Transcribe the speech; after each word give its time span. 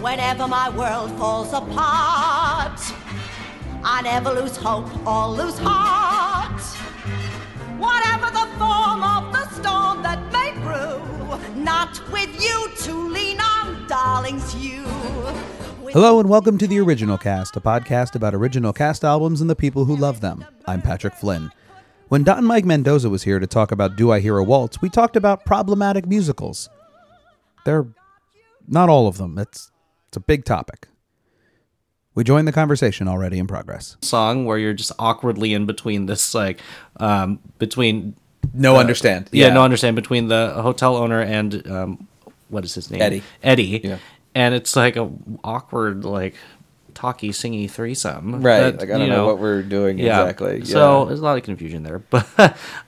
whenever 0.00 0.48
my 0.48 0.70
world 0.70 1.10
falls 1.18 1.52
apart. 1.52 2.80
I 3.84 4.00
never 4.02 4.30
lose 4.30 4.56
hope 4.56 4.88
or 5.06 5.28
lose 5.28 5.58
heart. 5.58 6.60
Whatever 7.78 8.30
the 8.30 8.48
form 8.58 9.02
of 9.02 9.30
the 9.32 9.46
storm 9.50 10.02
that 10.02 10.20
may 10.32 10.52
brew, 10.62 11.62
not 11.62 12.00
with 12.10 12.30
you 12.42 12.70
to 12.84 13.08
lean 13.08 13.40
on, 13.40 13.86
darlings, 13.88 14.54
you. 14.54 14.84
Hello 15.92 16.18
and 16.18 16.30
welcome 16.30 16.56
to 16.56 16.66
the 16.66 16.80
Original 16.80 17.18
Cast, 17.18 17.56
a 17.56 17.60
podcast 17.60 18.14
about 18.14 18.34
original 18.34 18.72
cast 18.72 19.04
albums 19.04 19.42
and 19.42 19.50
the 19.50 19.56
people 19.56 19.84
who 19.84 19.96
love 19.96 20.22
them. 20.22 20.46
I'm 20.66 20.80
Patrick 20.80 21.14
Flynn. 21.14 21.52
When 22.08 22.24
Don 22.24 22.38
and 22.38 22.46
Mike 22.46 22.64
Mendoza 22.64 23.10
was 23.10 23.24
here 23.24 23.38
to 23.38 23.46
talk 23.46 23.70
about 23.70 23.96
Do 23.96 24.10
I 24.10 24.20
Hear 24.20 24.38
a 24.38 24.44
Waltz, 24.44 24.80
we 24.80 24.88
talked 24.88 25.16
about 25.16 25.44
problematic 25.44 26.06
musicals. 26.06 26.70
They're 27.66 27.86
not 28.66 28.88
all 28.88 29.06
of 29.06 29.18
them. 29.18 29.36
It's 29.36 29.70
it's 30.10 30.16
a 30.16 30.20
big 30.20 30.44
topic. 30.44 30.88
We 32.16 32.24
joined 32.24 32.48
the 32.48 32.52
conversation 32.52 33.06
already 33.06 33.38
in 33.38 33.46
progress. 33.46 33.96
song 34.02 34.44
where 34.44 34.58
you're 34.58 34.74
just 34.74 34.90
awkwardly 34.98 35.54
in 35.54 35.64
between 35.66 36.06
this 36.06 36.34
like 36.34 36.60
um 36.96 37.38
between 37.58 38.16
No 38.52 38.76
understand. 38.76 39.28
yeah, 39.32 39.52
no 39.52 39.62
understand 39.62 39.94
between 39.96 40.26
the 40.28 40.50
hotel 40.60 40.96
owner 40.96 41.20
and 41.20 41.64
um 41.70 42.08
what 42.48 42.64
is 42.64 42.74
his 42.74 42.90
name 42.90 43.00
Eddie. 43.00 43.22
Eddie 43.44 43.80
Yeah. 43.84 43.98
and 44.34 44.54
it's 44.54 44.74
like 44.74 44.96
a 44.96 45.08
awkward 45.44 46.04
like 46.04 46.34
talky 46.94 47.30
singy 47.30 47.70
threesome 47.70 48.42
Right. 48.42 48.60
that, 48.62 48.80
like 48.80 48.90
I 48.90 48.98
don't 48.98 49.02
you 49.02 49.06
know, 49.12 49.26
what 49.26 49.38
we're 49.38 49.62
doing 49.62 49.98
yeah. 50.00 50.20
exactly. 50.22 50.64
So 50.64 51.04
there's 51.04 51.20
a 51.20 51.22
lot 51.22 51.38
of 51.38 51.44
confusion 51.44 51.84
there, 51.84 52.00
but 52.10 52.26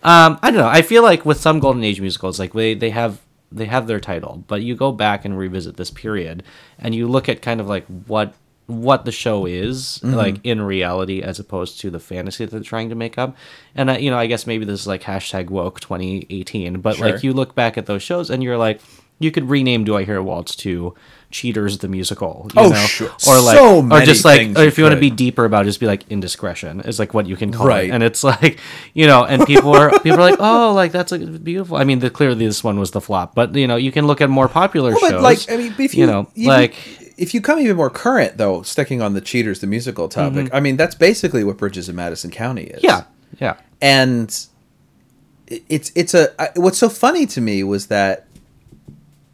um, 0.02 0.38
I 0.42 0.50
don't 0.50 0.56
know. 0.56 0.66
I 0.68 0.82
feel 0.82 1.04
like 1.04 1.24
with 1.24 1.38
some 1.40 1.60
golden 1.60 1.84
age 1.84 2.00
musicals, 2.00 2.40
like 2.40 2.52
they 2.52 2.74
they 2.74 2.90
have 2.90 3.20
they 3.54 3.66
have 3.66 3.86
their 3.86 4.00
title, 4.00 4.44
but 4.48 4.62
you 4.62 4.74
go 4.74 4.92
back 4.92 5.24
and 5.24 5.36
revisit 5.38 5.76
this 5.76 5.90
period, 5.90 6.42
and 6.78 6.94
you 6.94 7.06
look 7.08 7.28
at 7.28 7.42
kind 7.42 7.60
of 7.60 7.68
like 7.68 7.86
what 8.06 8.34
what 8.66 9.04
the 9.04 9.12
show 9.12 9.44
is 9.44 9.98
Mm-hmm. 10.02 10.14
like 10.14 10.36
in 10.44 10.62
reality 10.62 11.20
as 11.20 11.38
opposed 11.40 11.80
to 11.80 11.90
the 11.90 11.98
fantasy 11.98 12.44
that 12.44 12.50
they're 12.52 12.60
trying 12.62 12.88
to 12.90 12.94
make 12.94 13.18
up 13.18 13.36
and 13.74 13.90
uh, 13.90 13.94
you 13.94 14.08
know 14.10 14.16
i 14.16 14.26
guess 14.26 14.46
maybe 14.46 14.64
this 14.64 14.80
is 14.80 14.86
like 14.86 15.02
hashtag 15.02 15.50
woke 15.50 15.80
2018 15.80 16.80
but 16.80 16.96
Sure. 16.96 17.10
like 17.10 17.22
you 17.24 17.32
look 17.32 17.54
back 17.56 17.76
at 17.76 17.86
those 17.86 18.02
shows 18.04 18.30
and 18.30 18.42
you're 18.42 18.56
like 18.56 18.80
you 19.22 19.30
could 19.30 19.48
rename 19.48 19.84
do 19.84 19.96
i 19.96 20.04
hear 20.04 20.16
a 20.16 20.22
waltz 20.22 20.54
to 20.56 20.94
cheaters 21.30 21.78
the 21.78 21.88
musical 21.88 22.50
you 22.54 22.60
Oh, 22.60 22.68
know? 22.68 22.74
sure. 22.84 23.08
or 23.26 23.40
like 23.40 23.56
So 23.56 23.88
or 23.90 24.00
just 24.02 24.22
like 24.24 24.48
or 24.58 24.64
if 24.64 24.76
you 24.76 24.84
want 24.84 24.94
to 24.94 25.00
be 25.00 25.08
deeper 25.08 25.46
about 25.46 25.62
it, 25.62 25.68
just 25.70 25.80
be 25.80 25.86
like 25.86 26.04
indiscretion 26.10 26.80
is 26.82 26.98
like 26.98 27.14
what 27.14 27.26
you 27.26 27.36
can 27.36 27.50
call 27.52 27.66
Right. 27.66 27.88
it 27.88 27.90
and 27.92 28.02
it's 28.02 28.22
like 28.22 28.58
you 28.92 29.06
know 29.06 29.24
and 29.24 29.46
people 29.46 29.74
are 29.74 29.90
people 30.04 30.20
are 30.20 30.30
like 30.30 30.40
oh 30.40 30.72
like 30.74 30.92
that's 30.92 31.10
like 31.10 31.42
beautiful 31.42 31.78
i 31.78 31.84
mean 31.84 32.00
the, 32.00 32.10
clearly 32.10 32.46
this 32.46 32.62
one 32.62 32.78
was 32.78 32.90
the 32.90 33.00
flop 33.00 33.34
but 33.34 33.54
you 33.54 33.66
know 33.66 33.76
you 33.76 33.90
can 33.92 34.06
look 34.06 34.20
at 34.20 34.28
more 34.28 34.46
popular 34.48 34.90
Well, 34.90 35.00
shows 35.00 35.12
but 35.12 35.22
like 35.22 35.50
I 35.50 35.56
mean, 35.56 35.74
if 35.78 35.94
you, 35.94 36.00
you 36.02 36.06
know 36.06 36.28
even- 36.34 36.48
like 36.48 36.74
if 37.16 37.32
you 37.34 37.40
come 37.40 37.58
even 37.60 37.76
more 37.76 37.90
current 37.90 38.36
though, 38.36 38.62
sticking 38.62 39.00
on 39.00 39.12
the 39.14 39.20
cheaters, 39.20 39.60
the 39.60 39.66
musical 39.66 40.08
topic. 40.08 40.48
I 40.52 40.60
mean, 40.60 40.76
that's 40.78 40.94
basically 40.94 41.44
what 41.44 41.56
Bridges 41.58 41.88
of 41.88 41.94
Madison 41.94 42.30
County 42.30 42.64
is. 42.64 42.82
Mm-hmm. 42.82 42.86
yeah 42.86 43.04
yeah 43.40 43.56
and 43.80 44.28
it's 45.46 45.92
it's 45.94 46.14
a 46.14 46.28
I- 46.40 46.50
what's 46.56 46.78
so 46.78 46.88
funny 46.88 47.26
to 47.26 47.40
me 47.40 47.62
was 47.64 47.86
that 47.88 48.26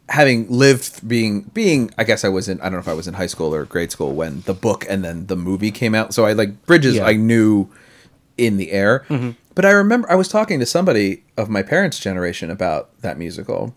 having 0.09 0.49
lived 0.49 1.07
being 1.07 1.41
being 1.53 1.91
I 1.97 2.03
guess 2.03 2.25
I 2.25 2.29
was 2.29 2.49
in 2.49 2.59
I 2.61 2.65
don't 2.65 2.73
know 2.73 2.79
if 2.79 2.87
I 2.87 2.93
was 2.93 3.07
in 3.07 3.13
high 3.13 3.27
school 3.27 3.53
or 3.53 3.65
grade 3.65 3.91
school 3.91 4.13
when 4.13 4.41
the 4.41 4.53
book 4.53 4.85
and 4.89 5.03
then 5.03 5.27
the 5.27 5.35
movie 5.35 5.71
came 5.71 5.93
out. 5.95 6.13
So 6.13 6.25
I 6.25 6.33
like 6.33 6.65
Bridges 6.65 6.95
Yeah. 6.95 7.05
I 7.05 7.13
knew 7.13 7.69
in 8.37 8.57
the 8.57 8.71
air. 8.71 9.05
Mm-hmm. 9.09 9.31
But 9.55 9.65
I 9.65 9.71
remember 9.71 10.09
I 10.11 10.15
was 10.15 10.27
talking 10.27 10.59
to 10.59 10.65
somebody 10.65 11.23
of 11.37 11.49
my 11.49 11.61
parents 11.63 11.99
generation 11.99 12.49
about 12.49 12.89
that 13.01 13.17
musical. 13.17 13.75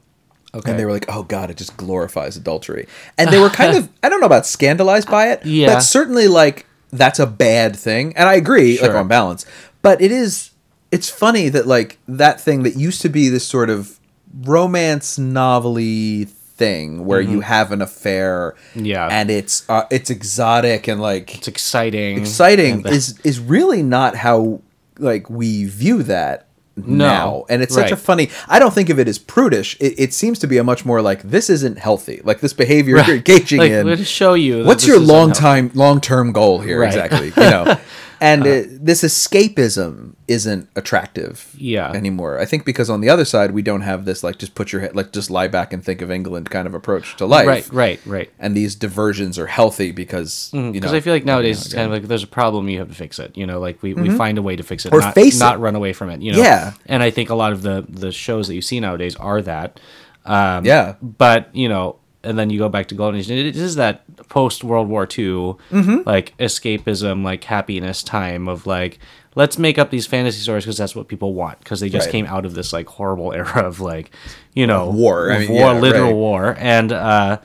Okay. 0.55 0.71
and 0.71 0.79
they 0.79 0.85
were 0.85 0.93
like, 0.93 1.07
"Oh 1.09 1.23
God, 1.23 1.49
it 1.51 1.57
just 1.57 1.79
glorifies 1.79 2.37
adultery," 2.37 2.87
and 3.17 3.31
they 3.31 3.41
were 3.41 3.49
kind 3.63 3.75
of—I 3.75 4.11
don't 4.11 4.21
know 4.21 4.27
about 4.27 4.45
scandalized 4.45 5.11
by 5.11 5.31
it, 5.31 5.47
Yeah. 5.47 5.69
but 5.75 5.81
certainly 5.81 6.29
like 6.29 6.67
that's 6.93 7.19
a 7.19 7.27
bad 7.27 7.75
thing, 7.75 8.15
and 8.19 8.29
I 8.29 8.35
agree, 8.35 8.79
like 8.79 8.91
on 8.91 9.09
balance. 9.09 9.47
But 9.81 10.03
it 10.03 10.13
is, 10.13 10.51
it's 10.91 11.09
funny 11.09 11.49
that 11.49 11.67
like 11.67 11.97
that 12.07 12.39
thing 12.39 12.65
that 12.65 12.77
used 12.77 13.01
to 13.01 13.09
be 13.09 13.31
this 13.31 13.47
sort 13.47 13.71
of 13.71 13.99
romance 14.45 15.19
novelty 15.19 16.25
thing 16.25 17.05
where 17.07 17.21
you 17.21 17.41
have 17.41 17.73
an 17.73 17.83
affair, 17.83 18.55
Mm-hmm. 18.75 18.87
Yeah. 18.87 19.09
and 19.11 19.31
it's 19.31 19.69
uh, 19.69 19.85
it's 19.91 20.11
exotic 20.11 20.89
and 20.89 21.01
like 21.01 21.35
it's 21.37 21.49
exciting. 21.49 22.19
exciting 22.19 22.87
is 22.87 23.19
is 23.25 23.39
really 23.41 23.83
not 23.83 24.17
how 24.17 24.61
like 24.99 25.29
we 25.31 25.65
view 25.65 26.03
that 26.05 26.47
now. 26.77 27.45
And 27.51 27.63
it's 27.63 27.75
such 27.75 27.91
a 27.91 27.97
funny 27.97 28.31
i 28.49 28.59
don't 28.59 28.73
think 28.73 28.89
of 28.89 28.99
it 28.99 29.07
as 29.09 29.19
prudish. 29.19 29.77
It, 29.81 29.95
it 29.99 30.15
seems 30.15 30.39
to 30.39 30.47
be 30.47 30.57
a 30.59 30.65
much 30.65 30.85
more 30.87 31.03
like 31.03 31.23
this 31.23 31.51
isn't 31.51 31.79
healthy. 31.79 32.21
Like 32.25 32.41
this 32.41 32.53
behavior 32.55 32.97
you're 32.99 33.17
engaging 33.17 33.59
like, 33.59 33.71
in 33.73 33.87
just 33.97 34.13
show 34.13 34.35
you 34.35 34.65
what's 34.65 34.87
your 34.87 34.99
long 35.01 35.33
time 35.33 35.71
long 35.75 36.01
term 36.01 36.33
goal 36.33 36.61
here 36.61 36.81
Right. 36.81 36.89
Exactly? 36.89 37.27
You 37.37 37.51
know 37.51 37.79
and 38.23 38.43
uh, 38.43 38.63
this 38.89 39.03
escapism 39.03 40.15
isn't 40.29 40.69
attractive 40.77 41.55
Yeah. 41.59 41.91
anymore 41.93 42.39
i 42.39 42.45
think 42.45 42.65
because 42.65 42.89
on 42.89 43.01
the 43.01 43.09
other 43.09 43.25
side 43.25 43.51
we 43.51 43.63
don't 43.63 43.83
have 43.83 44.05
this 44.05 44.23
like 44.23 44.39
just 44.39 44.55
put 44.55 44.73
your 44.73 44.81
head 44.81 44.95
like 44.97 45.13
just 45.13 45.31
lie 45.31 45.49
back 45.49 45.73
and 45.73 45.85
think 45.85 46.01
of 46.03 46.11
england 46.11 46.49
kind 46.51 46.67
of 46.67 46.75
approach 46.75 47.17
to 47.17 47.27
life 47.27 47.47
right 47.47 47.69
right 47.73 48.01
right 48.07 48.31
and 48.39 48.57
these 48.57 48.75
diversions 48.75 49.39
are 49.39 49.47
healthy 49.47 49.91
because 49.93 50.51
you 50.53 50.61
know 50.63 50.73
because 50.73 50.93
I 50.93 51.01
feel 51.01 51.13
like 51.13 51.25
nowadays 51.25 51.65
it's 51.65 51.75
kind 51.75 51.87
of 51.87 51.93
like 51.93 52.05
there's 52.09 52.23
a 52.23 52.27
problem 52.41 52.69
you 52.69 52.79
have 52.79 52.89
to 52.89 52.95
fix 52.95 53.19
it. 53.19 53.37
You 53.37 53.47
know, 53.47 53.59
like 53.61 53.83
we, 53.83 53.95
we 53.95 54.11
find 54.11 54.37
a 54.39 54.43
way 54.43 54.57
to 54.57 54.63
fix 54.63 54.85
it, 54.87 54.89
Mm-hmm. 54.93 54.97
Or 54.99 55.01
not, 55.01 55.15
face 55.15 55.39
not 55.39 55.57
it. 55.57 55.59
run 55.59 55.75
away 55.77 55.93
from 55.93 56.11
it. 56.11 56.21
You 56.21 56.33
know, 56.33 56.39
Yeah. 56.39 56.73
And 56.87 57.03
I 57.03 57.11
think 57.11 57.31
a 57.31 57.35
lot 57.35 57.53
of 57.53 57.63
the 57.63 57.85
the 57.89 58.13
shows 58.13 58.49
that 58.49 58.55
you 58.55 58.63
see 58.63 58.79
nowadays 58.81 59.17
are 59.17 59.41
that. 59.43 59.81
Um, 60.25 60.65
Yeah. 60.65 60.95
But 61.03 61.55
you 61.55 61.69
know, 61.69 61.97
and 62.25 62.39
then 62.39 62.51
you 62.51 62.59
go 62.59 62.69
back 62.69 62.87
to 62.89 62.95
Golden 62.95 63.19
Age. 63.21 63.31
It 63.31 63.57
is 63.57 63.75
that 63.77 64.03
post 64.29 64.63
World 64.65 64.89
War 64.89 65.03
II, 65.05 65.55
Mm-hmm. 65.71 65.99
like 66.07 66.37
escapism, 66.39 67.25
like 67.25 67.45
happiness 67.45 68.03
time 68.03 68.49
of 68.49 68.67
like 68.67 68.99
let's 69.35 69.59
make 69.59 69.79
up 69.79 69.91
these 69.91 70.07
fantasy 70.07 70.39
stories 70.41 70.65
because 70.65 70.77
that's 70.77 70.95
what 70.95 71.09
people 71.09 71.33
want 71.35 71.59
because 71.61 71.81
they 71.81 71.89
just 71.89 72.07
Right. 72.07 72.13
came 72.13 72.27
out 72.27 72.45
of 72.45 72.55
this 72.55 72.73
like 72.73 72.87
horrible 72.87 73.33
era 73.41 73.61
of 73.67 73.81
like 73.81 74.11
you 74.55 74.67
know 74.67 74.91
war. 74.91 75.31
I 75.33 75.39
mean, 75.41 75.51
war, 75.53 75.73
yeah, 75.73 75.81
literal 75.81 76.07
right. 76.09 76.15
war, 76.15 76.57
and 76.59 76.93
uh, 76.93 77.39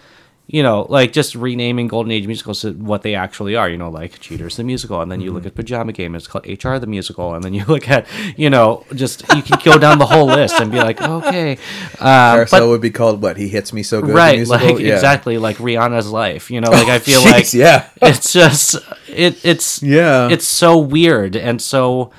you 0.49 0.63
know, 0.63 0.85
like 0.87 1.11
just 1.11 1.35
renaming 1.35 1.87
Golden 1.89 2.09
Age 2.11 2.25
musicals 2.25 2.61
to 2.61 2.71
what 2.71 3.01
they 3.01 3.15
actually 3.15 3.55
are. 3.57 3.69
You 3.69 3.77
know, 3.77 3.89
like 3.89 4.19
Cheaters 4.21 4.55
the 4.55 4.63
musical, 4.63 5.01
and 5.01 5.11
then 5.11 5.19
you 5.19 5.31
look 5.31 5.41
Mm-hmm. 5.43 5.47
at 5.47 5.55
Pajama 5.55 5.91
Game, 5.91 6.15
it's 6.15 6.25
called 6.27 6.47
HR 6.47 6.77
the 6.77 6.87
musical, 6.87 7.33
and 7.33 7.43
then 7.43 7.53
you 7.53 7.65
look 7.67 7.89
at, 7.89 8.07
you 8.37 8.49
know, 8.49 8.85
just 8.95 9.21
you 9.35 9.41
can 9.41 9.59
go 9.63 9.77
down 9.77 9.97
the 9.99 10.05
whole 10.05 10.25
list 10.25 10.59
and 10.61 10.71
be 10.71 10.77
like, 10.77 11.01
okay, 11.01 11.53
um, 11.99 12.37
Carousel 12.37 12.69
would 12.69 12.81
be 12.81 12.91
called 12.91 13.21
what? 13.21 13.35
He 13.37 13.49
hits 13.49 13.73
me 13.73 13.83
so 13.83 13.99
good. 13.99 14.11
the 14.11 14.13
right, 14.13 14.47
like 14.47 14.79
Yeah. 14.79 14.93
exactly 14.95 15.37
like 15.37 15.57
Rihanna's 15.57 16.09
life. 16.09 16.49
You 16.49 16.61
know, 16.61 16.71
like 16.71 16.87
I 16.87 16.99
feel 16.99 17.19
Jeez, 17.19 17.31
like 17.31 17.53
yeah. 17.53 17.89
it's 18.01 18.31
just 18.31 18.75
it 19.09 19.43
it's 19.45 19.83
Yeah. 19.83 20.29
it's 20.29 20.45
so 20.45 20.77
weird 20.77 21.35
and 21.35 21.61
so 21.61 22.11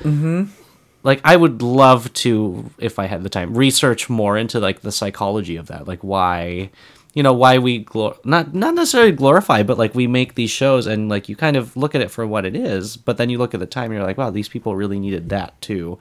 like 1.02 1.20
I 1.24 1.36
would 1.36 1.62
love 1.62 2.12
to 2.24 2.70
if 2.78 2.98
I 2.98 3.06
had 3.06 3.22
the 3.22 3.28
time 3.30 3.54
research 3.56 4.10
more 4.10 4.36
into 4.36 4.60
like 4.60 4.80
the 4.80 4.92
psychology 4.92 5.56
of 5.56 5.68
that 5.68 5.86
like 5.86 6.02
why 6.02 6.70
you 7.14 7.22
know 7.22 7.32
why 7.32 7.58
we 7.58 7.84
glor- 7.84 8.16
not 8.24 8.54
not 8.54 8.74
necessarily 8.74 9.12
glorify 9.12 9.62
but 9.62 9.78
like 9.78 9.94
we 9.94 10.06
make 10.06 10.34
these 10.34 10.50
shows 10.50 10.86
and 10.86 11.08
like 11.08 11.28
you 11.28 11.34
kind 11.36 11.56
of 11.56 11.76
look 11.76 11.94
at 11.94 12.00
it 12.00 12.10
for 12.10 12.26
what 12.26 12.44
it 12.44 12.54
is 12.54 12.96
but 12.96 13.16
then 13.16 13.30
you 13.30 13.38
look 13.38 13.54
at 13.54 13.60
the 13.60 13.66
time 13.66 13.86
and 13.86 13.94
you're 13.94 14.02
like 14.06 14.18
wow 14.18 14.30
these 14.30 14.48
people 14.48 14.76
really 14.76 14.98
needed 15.00 15.28
that 15.30 15.58
too 15.60 15.98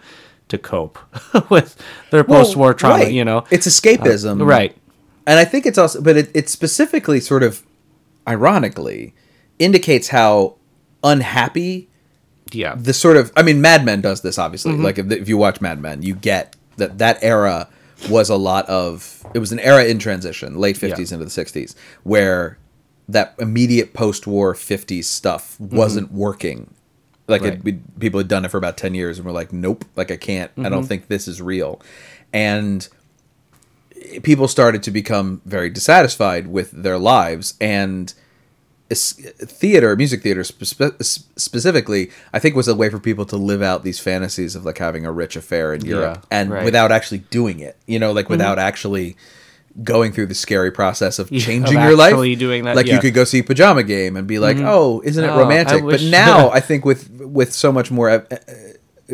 to 0.49 0.57
cope 0.57 0.97
with 1.49 1.75
their 2.11 2.23
Well, 2.23 2.43
post-war 2.43 2.73
trauma 2.73 3.03
right. 3.05 3.11
you 3.11 3.25
know 3.25 3.45
it's 3.51 3.67
escapism, 3.67 4.45
right 4.45 4.75
And 5.25 5.37
I 5.39 5.43
think 5.45 5.65
it's 5.65 5.77
also, 5.77 5.99
but 6.01 6.15
it, 6.15 6.31
it 6.33 6.47
specifically 6.47 7.19
sort 7.19 7.43
of, 7.43 7.61
ironically, 8.25 9.13
indicates 9.59 10.07
how 10.07 10.55
unhappy 11.03 11.89
yeah 12.53 12.75
the 12.75 12.93
sort 12.93 13.17
of. 13.17 13.31
I 13.35 13.43
mean, 13.43 13.59
Mad 13.59 13.83
Men 13.83 13.99
does 13.99 14.21
this 14.21 14.37
obviously. 14.37 14.71
Mm-hmm. 14.71 14.83
Like 14.83 14.97
if, 14.97 15.11
if 15.11 15.27
you 15.27 15.35
watch 15.37 15.59
Mad 15.59 15.81
Men, 15.81 16.01
you 16.01 16.15
get 16.15 16.55
that 16.77 16.97
that 16.99 17.19
era 17.21 17.67
was 18.09 18.29
a 18.29 18.35
lot 18.35 18.67
of. 18.69 19.25
It 19.33 19.39
was 19.39 19.51
an 19.51 19.59
era 19.59 19.85
in 19.85 19.99
transition, 19.99 20.57
late 20.57 20.77
fifties 20.77 21.11
into 21.11 21.25
the 21.25 21.31
sixties, 21.31 21.75
where 22.03 22.57
that 23.09 23.33
immediate 23.39 23.93
post-war 23.93 24.53
fifties 24.53 25.09
stuff 25.09 25.59
wasn't 25.59 26.11
working. 26.11 26.73
Like 27.27 27.41
Mm-hmm. 27.41 27.49
Right. 27.49 27.57
it, 27.57 27.63
we, 27.63 27.71
people 27.99 28.19
had 28.19 28.27
done 28.29 28.45
it 28.45 28.51
for 28.51 28.57
about 28.57 28.77
ten 28.77 28.93
years, 28.95 29.17
and 29.17 29.25
we're 29.25 29.33
like, 29.33 29.51
nope, 29.51 29.83
like 29.95 30.11
I 30.11 30.17
can't. 30.17 30.51
I 30.57 30.61
Mm-hmm. 30.61 30.71
don't 30.71 30.83
think 30.85 31.07
this 31.07 31.27
is 31.27 31.41
real, 31.41 31.81
and 32.31 32.87
people 34.23 34.47
started 34.47 34.83
to 34.83 34.91
become 34.91 35.41
very 35.45 35.69
dissatisfied 35.69 36.47
with 36.47 36.71
their 36.71 36.97
lives 36.97 37.55
and 37.59 38.13
theater 38.89 39.95
music 39.95 40.21
theater 40.21 40.43
spe- 40.43 41.01
specifically 41.35 42.09
i 42.33 42.39
think 42.39 42.55
was 42.55 42.67
a 42.67 42.75
way 42.75 42.89
for 42.89 42.99
people 42.99 43.25
to 43.25 43.35
live 43.35 43.61
out 43.61 43.83
these 43.83 43.99
fantasies 43.99 44.55
of 44.55 44.65
like 44.65 44.77
having 44.77 45.05
a 45.05 45.11
rich 45.11 45.35
affair 45.35 45.73
in 45.73 45.85
europe 45.85 46.19
Yeah, 46.31 46.39
and 46.39 46.51
right. 46.51 46.63
without 46.65 46.91
actually 46.91 47.19
doing 47.29 47.59
it 47.59 47.77
you 47.85 47.99
know 47.99 48.11
like 48.11 48.29
without 48.29 48.59
actually 48.59 49.15
going 49.83 50.11
through 50.11 50.27
the 50.27 50.35
scary 50.35 50.71
process 50.71 51.19
of 51.19 51.29
changing 51.31 51.77
of 51.77 51.83
your 51.83 51.95
life 51.95 52.15
doing 52.39 52.63
that, 52.63 52.75
like 52.75 52.87
yeah. 52.87 52.95
you 52.95 52.99
could 53.01 53.13
go 53.13 53.23
see 53.23 53.41
pajama 53.41 53.83
game 53.83 54.15
and 54.17 54.25
be 54.27 54.39
like 54.39 54.57
oh 54.59 55.01
isn't 55.03 55.23
it 55.23 55.27
Oh, 55.27 55.37
romantic 55.39 55.83
but 55.83 56.01
now 56.01 56.49
i 56.57 56.59
think 56.59 56.85
with 56.85 57.09
with 57.21 57.53
so 57.53 57.71
much 57.71 57.91
more 57.91 58.09
uh, 58.09 58.21
uh, 58.31 58.37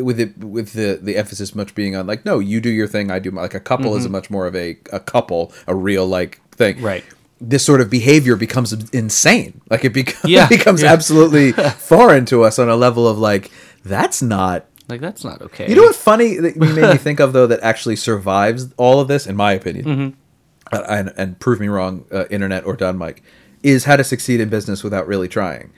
with 0.04 0.20
it 0.20 0.38
with 0.38 0.74
the 0.74 1.00
the 1.02 1.18
emphasis 1.18 1.54
much 1.54 1.75
being 1.75 1.96
on 1.96 2.08
like 2.08 2.25
no 2.25 2.40
you 2.40 2.62
do 2.62 2.70
your 2.70 2.88
thing 2.88 3.12
i 3.12 3.20
do 3.20 3.30
my 3.31 3.42
like 3.42 3.54
a 3.54 3.60
couple 3.60 3.92
Mm-hmm. 3.92 4.00
is 4.00 4.06
a 4.06 4.10
much 4.10 4.30
more 4.30 4.46
of 4.48 4.56
a 4.56 4.78
a 4.92 5.00
couple 5.00 5.52
a 5.68 5.75
real 5.75 6.06
like 6.08 6.40
thing 6.52 6.81
Right. 6.81 7.04
This 7.45 7.66
sort 7.66 7.81
of 7.81 7.90
behavior 7.90 8.36
becomes 8.38 8.72
insane. 8.92 9.60
Like 9.69 9.84
it, 9.84 9.94
becomes 9.94 10.24
Yeah, 10.31 10.48
becomes 10.48 10.81
yeah. 10.81 10.94
absolutely 10.94 11.51
foreign 11.78 12.25
to 12.28 12.44
us 12.44 12.57
on 12.57 12.69
a 12.69 12.75
level 12.75 13.07
of 13.07 13.18
like 13.19 13.51
that's 13.84 14.22
not. 14.22 14.66
Like 14.88 15.01
that's 15.01 15.24
not 15.24 15.42
okay. 15.42 15.68
You 15.69 15.75
know 15.75 15.84
what 15.84 15.95
funny 15.95 16.38
that 16.38 16.56
you 16.56 16.74
made 16.74 16.90
me 16.90 16.98
think 16.98 17.19
of 17.19 17.34
though 17.34 17.48
that 17.48 17.60
actually 17.62 17.95
survives 17.98 18.74
all 18.78 19.00
of 19.00 19.07
this, 19.07 19.28
in 19.28 19.36
my 19.36 19.51
opinion, 19.54 19.86
Mm-hmm. 19.86 20.75
uh, 20.75 20.84
and, 20.90 21.13
and 21.18 21.40
prove 21.40 21.60
me 21.60 21.68
wrong, 21.68 22.06
uh, 22.12 22.25
internet 22.30 22.66
or 22.66 22.75
Don 22.75 22.98
Mike, 22.98 23.22
is 23.62 23.86
how 23.86 23.96
to 23.96 24.04
succeed 24.04 24.39
in 24.39 24.50
business 24.50 24.84
without 24.84 25.07
really 25.07 25.28
trying. 25.28 25.72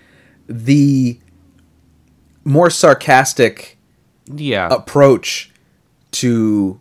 The 0.47 1.19
more 2.43 2.69
sarcastic 2.69 3.77
Yeah. 4.31 4.67
approach 4.71 5.51
to 6.11 6.79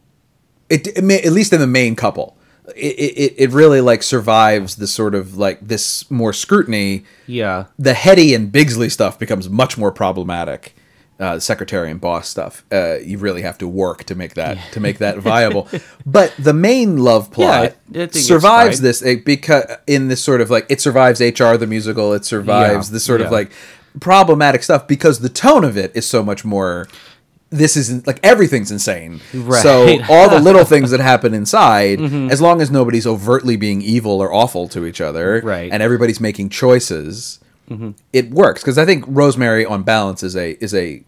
it, 0.68 0.86
it 0.88 0.98
at 0.98 1.32
least 1.32 1.52
in 1.52 1.60
the 1.60 1.66
main 1.66 1.94
couple 1.96 2.36
it, 2.74 2.94
it, 2.94 3.34
it 3.36 3.50
really 3.50 3.80
like 3.80 4.02
survives 4.02 4.76
the 4.76 4.86
sort 4.86 5.14
of 5.14 5.36
like 5.36 5.60
this 5.66 6.10
more 6.10 6.32
scrutiny. 6.32 7.04
Yeah. 7.26 7.66
the 7.78 7.92
Hedy 7.92 8.34
and 8.34 8.50
Biggley 8.50 8.88
stuff 8.90 9.18
becomes 9.18 9.48
much 9.48 9.76
more 9.76 9.92
problematic 9.92 10.74
uh, 11.20 11.38
secretary 11.38 11.90
and 11.90 12.00
boss 12.00 12.28
stuff. 12.28 12.64
Uh, 12.72 12.96
you 12.96 13.18
really 13.18 13.42
have 13.42 13.56
to 13.58 13.68
work 13.68 14.02
to 14.04 14.14
make 14.16 14.34
that 14.34 14.58
to 14.72 14.80
make 14.80 14.98
that 14.98 15.18
viable. 15.18 15.68
But 16.04 16.34
the 16.38 16.52
main 16.52 16.98
love 16.98 17.30
plot 17.30 17.48
I- 17.48 17.64
I 17.66 17.68
think 17.68 17.96
it's 18.16 18.20
survives 18.26 18.80
this 18.80 19.02
it, 19.02 19.24
because 19.24 19.64
in 19.86 20.08
this 20.08 20.22
sort 20.22 20.40
of 20.40 20.50
like 20.50 20.66
it 20.68 20.80
survives 20.80 21.20
hr 21.20 21.56
the 21.56 21.66
musical. 21.68 22.12
It 22.14 22.24
survives 22.24 22.88
Yeah, 22.88 22.94
this 22.94 23.04
sort 23.04 23.20
of 23.20 23.30
like 23.30 23.52
problematic 24.00 24.62
stuff 24.64 24.88
because 24.88 25.20
the 25.20 25.28
tone 25.28 25.64
of 25.64 25.76
it 25.76 25.92
is 25.94 26.04
so 26.06 26.22
much 26.24 26.44
more 26.44 26.88
this 27.56 27.76
isn't 27.76 28.06
like 28.06 28.20
everything's 28.22 28.70
insane. 28.70 29.20
Right. 29.32 29.62
So 29.62 29.98
all 30.08 30.28
the 30.28 30.40
little 30.40 30.64
things 30.64 30.90
that 30.90 31.00
happen 31.00 31.34
inside, 31.34 32.00
as 32.30 32.40
long 32.40 32.60
as 32.60 32.70
nobody's 32.70 33.06
overtly 33.06 33.56
being 33.56 33.80
evil 33.82 34.20
or 34.20 34.32
awful 34.32 34.68
to 34.68 34.86
each 34.86 35.00
other, 35.00 35.40
Right. 35.42 35.70
and 35.72 35.82
everybody's 35.82 36.20
making 36.20 36.48
choices, 36.50 37.40
it 38.12 38.30
works. 38.30 38.62
Because 38.62 38.78
I 38.78 38.84
think 38.84 39.04
Rosemary, 39.06 39.64
on 39.64 39.82
balance, 39.82 40.22
is 40.22 40.36
a 40.36 40.52
is 40.62 40.74
a 40.74 41.02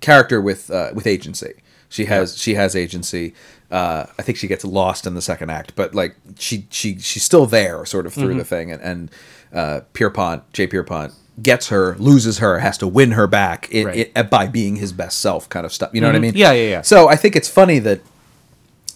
character 0.00 0.40
with 0.40 0.70
uh, 0.70 0.90
with 0.94 1.06
agency. 1.06 1.54
She 1.88 2.04
has 2.06 2.36
she 2.38 2.54
has 2.54 2.74
agency. 2.76 3.34
Uh, 3.70 4.06
I 4.18 4.22
think 4.22 4.38
she 4.38 4.46
gets 4.48 4.64
lost 4.64 5.06
in 5.06 5.14
the 5.14 5.20
second 5.22 5.50
act, 5.50 5.74
but 5.76 5.94
like 5.94 6.16
she 6.38 6.66
she 6.70 6.98
she's 6.98 7.22
still 7.24 7.46
there, 7.46 7.84
sort 7.84 8.06
of 8.06 8.14
through 8.14 8.34
the 8.34 8.44
thing. 8.44 8.70
And, 8.72 8.80
and 8.82 9.10
uh, 9.52 9.80
Pierrepont, 9.92 10.50
Jay 10.52 10.66
Pierrepont, 10.66 11.12
gets 11.42 11.68
her, 11.68 11.94
loses 11.98 12.38
her, 12.38 12.58
has 12.58 12.76
to 12.78 12.86
win 12.86 13.12
her 13.12 13.26
back 13.26 13.68
it, 13.70 13.84
Right. 13.84 14.12
it, 14.14 14.30
by 14.30 14.46
being 14.46 14.76
his 14.76 14.92
best 14.92 15.18
self, 15.20 15.48
kind 15.48 15.64
of 15.66 15.72
stuff. 15.72 15.90
You 15.92 16.00
know 16.00 16.08
what 16.08 16.16
I 16.16 16.20
mean? 16.20 16.32
Yeah, 16.34 16.52
yeah, 16.52 16.68
yeah. 16.68 16.82
So 16.82 17.08
I 17.08 17.16
think 17.16 17.36
it's 17.36 17.48
funny 17.48 17.78
that 17.80 18.00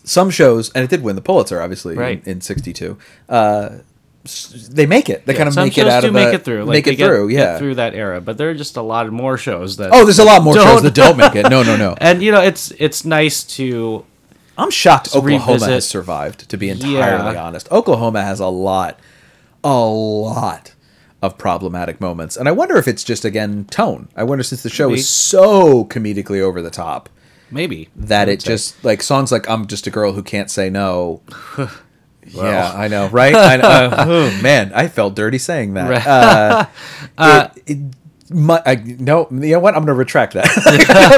some 0.05 0.31
shows, 0.31 0.71
and 0.73 0.83
it 0.83 0.91
did 0.91 1.03
win 1.03 1.15
the 1.17 1.23
Pulitzer, 1.23 1.61
obviously, 1.63 1.95
Right. 1.95 2.21
in, 2.27 2.33
in 2.35 2.41
'62. 2.41 2.97
Uh, 3.29 3.69
they 4.71 4.87
make 4.87 5.09
it. 5.11 5.27
They 5.27 5.35
kind 5.35 5.49
of 5.49 5.57
make 5.57 5.77
it 5.77 5.89
out 5.89 6.03
do 6.03 6.09
of 6.09 6.15
make 6.15 6.29
the- 6.29 6.35
it 6.35 6.45
through. 6.45 6.65
Like 6.65 6.75
make 6.75 6.87
it 6.87 6.97
through. 6.97 7.29
get 7.31 7.39
Yeah. 7.39 7.59
through 7.59 7.75
that 7.77 7.95
era. 7.95 8.21
But 8.21 8.39
there 8.39 8.51
are 8.51 8.55
just 8.55 8.77
a 8.77 8.83
lot 8.83 9.11
more 9.11 9.37
shows 9.37 9.77
that. 9.79 9.91
Oh, 9.93 10.05
there's 10.05 10.21
a 10.21 10.25
lot 10.25 10.43
more 10.45 10.55
shows 10.55 10.83
that 10.83 10.95
don't 10.95 11.17
make 11.17 11.35
it. 11.35 11.49
No, 11.51 11.63
no, 11.65 11.77
no. 11.77 11.95
and 12.01 12.23
you 12.23 12.31
know, 12.31 12.41
it's 12.41 12.73
it's 12.79 13.05
nice 13.05 13.43
to 13.57 14.05
I'm 14.57 14.71
shocked 14.71 15.09
Oklahoma 15.17 15.53
revisit- 15.55 15.69
has 15.71 15.89
survived, 15.89 16.49
to 16.51 16.57
be 16.57 16.69
entirely 16.71 17.35
Yeah. 17.35 17.43
honest. 17.43 17.71
Oklahoma 17.73 18.23
has 18.23 18.39
a 18.39 18.47
lot, 18.47 19.01
a 19.65 19.75
lot 19.77 20.73
of 21.23 21.39
problematic 21.39 22.01
moments. 22.01 22.37
And 22.37 22.49
I 22.49 22.53
wonder 22.53 22.77
if 22.77 22.87
it's 22.89 23.05
just, 23.05 23.25
again, 23.25 23.65
tone. 23.71 24.09
I 24.17 24.25
wonder 24.25 24.43
since 24.45 24.63
the 24.63 24.69
show 24.69 24.89
Maybe. 24.89 25.01
is 25.01 25.09
so 25.09 25.85
comedically 25.87 26.41
over 26.41 26.61
the 26.61 26.71
top 26.71 27.09
maybe 27.51 27.89
that 27.95 28.29
it 28.29 28.43
say. 28.43 28.49
just, 28.49 28.85
like, 28.85 29.03
songs 29.03 29.31
like 29.31 29.49
I'm 29.49 29.67
Just 29.67 29.87
a 29.87 29.91
Girl 29.91 30.13
Who 30.13 30.23
Can't 30.23 30.51
Say 30.51 30.69
No. 30.69 31.23
Yeah, 32.25 32.73
I 32.73 32.87
know, 32.87 33.09
right? 33.09 33.35
I 33.35 33.57
know. 33.57 33.91
oh, 33.99 34.41
man, 34.43 34.71
I 34.75 34.87
felt 34.87 35.17
dirty 35.17 35.39
saying 35.39 35.75
that. 35.75 35.89
Right. 35.91 36.69
Uh, 37.19 37.49
it, 37.67 37.79
it, 37.79 37.79
my, 38.35 38.63
I, 38.65 38.77
no, 38.77 39.27
you 39.31 39.51
know 39.55 39.59
what? 39.59 39.75
I'm 39.75 39.81
going 39.85 39.89
to 39.89 39.95
retract 39.95 40.35
that. 40.35 40.47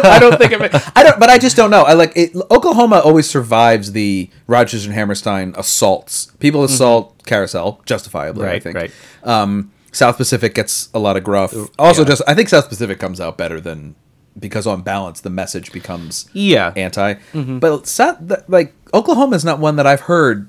I 0.08 0.18
don't 0.18 0.38
think 0.38 0.52
of 0.52 0.62
it. 0.62 0.74
I 0.96 1.02
don't, 1.04 1.20
but 1.20 1.28
I 1.28 1.36
just 1.38 1.56
don't 1.56 1.70
know. 1.70 1.82
I 1.82 1.92
like 1.92 2.12
it. 2.16 2.34
Oklahoma 2.50 3.00
always 3.04 3.28
survives 3.28 3.92
the 3.92 4.30
Rodgers 4.46 4.86
and 4.86 4.94
Hammerstein 4.94 5.54
assaults. 5.58 6.32
People 6.40 6.64
assault 6.64 7.22
Carousel 7.26 7.82
justifiably. 7.84 8.48
I 8.48 8.54
Mm-hmm. 8.58 8.62
Think. 8.62 8.74
right. 8.74 8.90
Um, 9.22 9.70
South 9.94 10.16
Pacific 10.16 10.54
gets 10.54 10.88
a 10.94 10.98
lot 10.98 11.16
of 11.16 11.24
gruff. 11.24 11.54
Also, 11.78 12.02
yeah. 12.02 12.08
just 12.08 12.22
I 12.26 12.34
think 12.34 12.48
South 12.48 12.68
Pacific 12.68 12.98
comes 12.98 13.20
out 13.20 13.36
better 13.38 13.60
than 13.60 13.94
because 14.38 14.66
on 14.66 14.82
balance 14.82 15.20
the 15.20 15.30
message 15.30 15.70
becomes 15.72 16.28
yeah 16.32 16.72
anti. 16.76 17.14
But 17.32 17.86
South, 17.86 18.18
like 18.48 18.74
Oklahoma 18.92 19.36
is 19.36 19.44
not 19.44 19.58
one 19.60 19.76
that 19.76 19.86
I've 19.86 20.02
heard. 20.02 20.48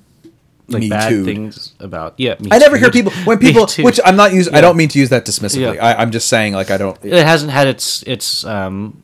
like 0.68 0.80
me 0.82 0.90
bad 0.90 1.10
too. 1.10 1.24
things 1.24 1.74
about 1.80 2.16
yeah. 2.18 2.36
I 2.50 2.58
never 2.58 2.76
Too. 2.78 2.82
hear 2.86 2.92
people 3.00 3.12
when 3.26 3.38
people, 3.38 3.68
which 3.80 4.00
I'm 4.04 4.16
not 4.16 4.34
using. 4.34 4.56
I 4.56 4.62
don't 4.62 4.76
mean 4.78 4.90
to 4.90 5.00
use 5.00 5.10
that 5.10 5.26
dismissively. 5.26 5.76
Yeah. 5.76 5.86
I, 5.86 6.02
I'm 6.02 6.10
just 6.12 6.28
saying, 6.28 6.54
like, 6.54 6.72
I 6.72 6.78
don't. 6.78 6.98
it 7.06 7.24
hasn't 7.26 7.52
had 7.52 7.68
its 7.68 8.02
its 8.04 8.44
um 8.46 9.04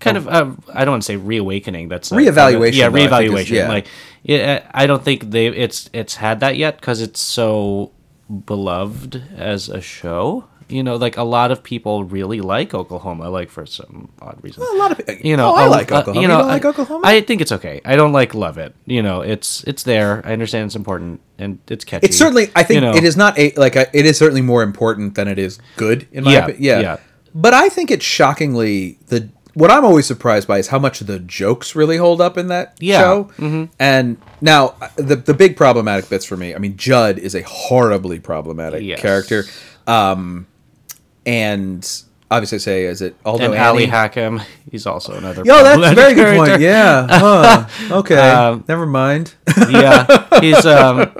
kind 0.00 0.16
of 0.18 0.28
uh, 0.28 0.50
I 0.74 0.84
don't 0.84 0.92
want 0.92 1.02
to 1.02 1.06
say 1.06 1.16
reawakening. 1.16 1.88
That's 1.88 2.10
Reevaluation, 2.10 2.74
Yeah, 2.74 2.88
though, 2.90 2.96
I 2.96 3.08
think 3.08 3.38
is- 3.38 3.48
reevaluation. 3.48 3.50
yeah. 3.50 3.68
Like 3.68 3.86
yeah, 4.22 4.70
I 4.74 4.86
don't 4.86 5.02
think 5.02 5.30
they 5.30 5.46
it's 5.48 5.88
it's 5.94 6.16
had 6.16 6.40
that 6.40 6.56
yet 6.58 6.76
because 6.78 7.00
it's 7.00 7.20
so 7.22 7.92
beloved 8.44 9.22
as 9.36 9.68
a 9.68 9.80
show. 9.80 10.44
You 10.70 10.82
know, 10.82 10.96
like 10.96 11.16
a 11.16 11.22
lot 11.22 11.50
of 11.50 11.62
people 11.62 12.04
really 12.04 12.42
like 12.42 12.74
Oklahoma, 12.74 13.30
like 13.30 13.48
for 13.48 13.64
some 13.64 14.10
odd 14.20 14.38
reason. 14.42 14.62
a 14.62 14.76
lot 14.76 14.92
of 14.92 15.24
you 15.24 15.34
know, 15.34 15.48
Oh, 15.52 15.54
I 15.54 15.64
a- 15.64 15.70
like 15.70 15.90
uh, 15.90 16.00
Oklahoma. 16.00 16.20
you 16.20 16.28
know, 16.28 16.34
you 16.36 16.40
don't 16.42 16.48
like 16.48 16.64
I- 16.64 16.68
Oklahoma? 16.68 17.00
I 17.06 17.20
think 17.22 17.40
it's 17.40 17.52
okay. 17.52 17.80
I 17.86 17.96
don't 17.96 18.12
like 18.12 18.34
love 18.34 18.58
it. 18.58 18.74
You 18.84 19.02
know, 19.02 19.22
it's 19.22 19.64
it's 19.64 19.82
there. 19.84 20.20
I 20.26 20.32
understand 20.34 20.66
it's 20.66 20.76
important 20.76 21.22
and 21.38 21.58
it's 21.68 21.86
catchy. 21.86 22.06
it's 22.06 22.18
certainly. 22.18 22.50
I 22.54 22.64
think 22.64 22.74
you 22.74 22.80
know. 22.82 22.94
it 22.94 23.02
is 23.02 23.16
not 23.16 23.38
a 23.38 23.52
like. 23.56 23.76
A, 23.76 23.88
it 23.98 24.04
is 24.04 24.18
certainly 24.18 24.42
more 24.42 24.62
important 24.62 25.14
than 25.14 25.26
it 25.26 25.38
is 25.38 25.58
good 25.76 26.06
in 26.12 26.24
my 26.24 26.32
Yeah, 26.34 26.38
opinion. 26.44 26.62
Yeah. 26.62 26.80
yeah. 26.80 26.96
But 27.34 27.54
I 27.54 27.70
think 27.70 27.90
it's 27.90 28.04
shockingly 28.04 28.98
the. 29.06 29.30
What 29.58 29.72
I'm 29.72 29.84
always 29.84 30.06
surprised 30.06 30.46
by 30.46 30.58
is 30.58 30.68
how 30.68 30.78
much 30.78 31.00
the 31.00 31.18
jokes 31.18 31.74
really 31.74 31.96
hold 31.96 32.20
up 32.20 32.38
in 32.38 32.46
that 32.48 32.76
Yeah. 32.78 33.02
Mm-hmm. 33.02 33.64
show. 33.64 33.68
And 33.80 34.16
now 34.40 34.74
the 34.94 35.16
the 35.16 35.34
big 35.34 35.56
problematic 35.56 36.08
bits 36.08 36.24
for 36.24 36.36
me. 36.36 36.54
I 36.54 36.58
mean, 36.58 36.76
Jud 36.76 37.18
is 37.18 37.34
a 37.34 37.42
horribly 37.42 38.20
problematic 38.20 38.82
Yes. 38.84 39.00
character. 39.00 39.44
Um, 39.88 40.46
and 41.26 42.02
obviously, 42.30 42.58
say 42.58 42.84
is 42.84 43.00
it 43.02 43.16
although 43.24 43.44
and 43.52 43.54
Ali 43.60 43.84
Annie, 43.84 43.90
Hakim, 43.90 44.40
he's 44.70 44.86
also 44.86 45.14
another. 45.14 45.42
Yo, 45.44 45.62
that's 45.62 45.92
a 45.92 45.94
very 45.94 46.14
good 46.14 46.36
point. 46.36 46.60
Yeah. 46.60 47.06
Huh. 47.08 47.68
Okay. 47.98 48.18
Um, 48.18 48.64
Never 48.68 48.86
mind. 48.86 49.34
yeah, 49.70 50.06
he's 50.40 50.64
um, 50.66 51.10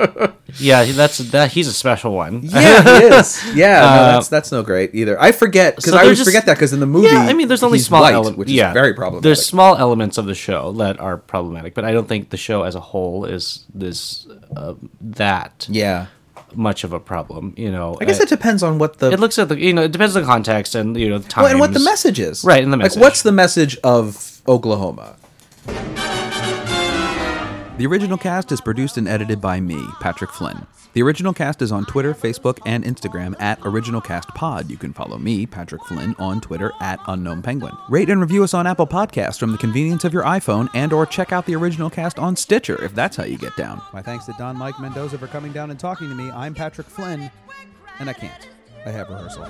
yeah, 0.58 0.84
that's 0.84 1.18
that. 1.18 1.52
He's 1.52 1.66
a 1.68 1.72
special 1.72 2.12
one. 2.12 2.40
yeah, 2.42 2.82
he 3.00 3.06
is. 3.06 3.42
Yeah, 3.54 3.80
no, 3.80 3.86
Uh, 3.86 4.12
that's 4.12 4.28
that's 4.28 4.52
no 4.52 4.62
great 4.62 4.94
either. 4.94 5.18
I 5.20 5.32
forget 5.32 5.76
because 5.76 5.92
so 5.92 5.96
I 5.98 6.02
always 6.02 6.18
just- 6.18 6.28
forget 6.28 6.44
that 6.46 6.54
because 6.54 6.72
in 6.72 6.80
the 6.80 6.86
movie, 6.86 7.08
Yeah, 7.08 7.20
I 7.20 7.32
mean, 7.32 7.48
there's 7.48 7.62
only 7.62 7.78
small 7.78 8.04
elements, 8.04 8.36
which 8.38 8.50
yeah, 8.50 8.68
is 8.68 8.74
very 8.74 8.92
problematic. 8.94 9.22
There's 9.24 9.44
small 9.44 9.76
elements 9.76 10.18
of 10.18 10.26
the 10.26 10.34
show 10.34 10.72
that 10.72 11.00
are 11.00 11.16
problematic, 11.16 11.74
but 11.74 11.84
I 11.84 11.92
don't 11.92 12.08
think 12.08 12.30
the 12.30 12.36
show 12.36 12.62
as 12.64 12.74
a 12.74 12.80
whole 12.80 13.24
is 13.24 13.64
this 13.74 14.26
uh, 14.56 14.74
that 15.00 15.66
yeah, 15.70 16.06
much 16.54 16.84
of 16.84 16.92
a 16.92 17.00
problem. 17.00 17.54
You 17.56 17.70
know, 17.70 17.96
I 18.00 18.04
guess 18.04 18.20
Uh, 18.20 18.24
it 18.24 18.28
depends 18.28 18.62
on 18.62 18.78
what 18.78 18.98
the 18.98 19.10
it 19.12 19.20
looks 19.20 19.38
at 19.38 19.48
the 19.48 19.58
you 19.60 19.72
know 19.72 19.82
it 19.82 19.92
depends 19.92 20.16
on 20.16 20.22
the 20.22 20.26
context 20.28 20.74
and 20.74 20.96
you 20.96 21.08
know 21.08 21.18
the 21.18 21.28
time 21.28 21.42
well, 21.42 21.50
and 21.52 21.60
what 21.60 21.72
the 21.72 21.80
message 21.80 22.18
is. 22.20 22.44
Right, 22.44 22.62
and 22.62 22.72
the 22.72 22.76
message. 22.76 22.96
like 22.96 23.02
what's 23.02 23.22
the 23.22 23.32
message 23.32 23.76
of 23.84 24.40
Oklahoma? 24.48 25.16
The 27.78 27.86
original 27.86 28.18
cast 28.18 28.50
is 28.50 28.60
produced 28.60 28.96
and 28.96 29.06
edited 29.06 29.40
by 29.40 29.60
me, 29.60 29.80
Patrick 30.00 30.32
Flynn. 30.32 30.66
The 30.94 31.02
original 31.02 31.32
cast 31.32 31.62
is 31.62 31.70
on 31.70 31.86
Twitter, 31.86 32.12
Facebook, 32.12 32.58
and 32.66 32.82
Instagram 32.82 33.40
at 33.40 33.60
OriginalCastPod. 33.60 34.68
You 34.68 34.76
can 34.76 34.92
follow 34.92 35.16
me, 35.16 35.46
Patrick 35.46 35.84
Flynn, 35.84 36.16
on 36.18 36.40
Twitter 36.40 36.72
at 36.80 36.98
UnknownPenguin. 37.02 37.78
Rate 37.88 38.10
and 38.10 38.20
review 38.20 38.42
us 38.42 38.52
on 38.52 38.66
Apple 38.66 38.88
Podcasts 38.88 39.38
from 39.38 39.52
the 39.52 39.58
convenience 39.58 40.02
of 40.02 40.12
your 40.12 40.24
iPhone, 40.24 40.68
and 40.74 40.92
or 40.92 41.06
check 41.06 41.32
out 41.32 41.46
the 41.46 41.54
original 41.54 41.88
cast 41.88 42.18
on 42.18 42.34
Stitcher 42.34 42.82
if 42.82 42.96
that's 42.96 43.16
how 43.16 43.22
you 43.22 43.38
get 43.38 43.56
down. 43.56 43.80
My 43.92 44.02
thanks 44.02 44.24
to 44.24 44.34
Don 44.36 44.56
Mike 44.56 44.80
Mendoza 44.80 45.16
for 45.16 45.28
coming 45.28 45.52
down 45.52 45.70
and 45.70 45.78
talking 45.78 46.08
to 46.08 46.16
me. 46.16 46.32
I'm 46.32 46.56
Patrick 46.56 46.88
Flynn, 46.88 47.30
and 48.00 48.10
I 48.10 48.12
can't. 48.12 48.48
I 48.86 48.90
have 48.90 49.08
rehearsal. 49.08 49.46